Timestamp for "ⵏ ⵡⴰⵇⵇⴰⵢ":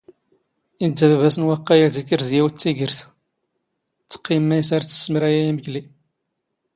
1.41-1.81